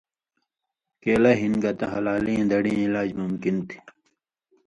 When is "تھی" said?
3.67-3.77